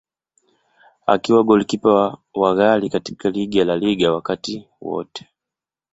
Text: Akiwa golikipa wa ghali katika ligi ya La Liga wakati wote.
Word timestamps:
Akiwa 1.07 1.43
golikipa 1.43 2.17
wa 2.33 2.51
ghali 2.55 2.89
katika 2.89 3.29
ligi 3.29 3.57
ya 3.57 3.65
La 3.65 3.75
Liga 3.75 4.11
wakati 4.13 4.67
wote. 4.81 5.27